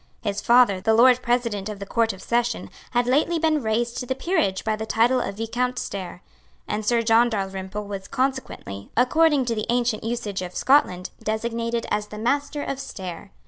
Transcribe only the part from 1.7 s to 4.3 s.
the Court of Session, had lately been raised to the